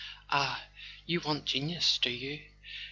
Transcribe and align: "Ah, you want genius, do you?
"Ah, 0.31 0.65
you 1.05 1.19
want 1.21 1.45
genius, 1.45 1.99
do 1.99 2.09
you? 2.09 2.41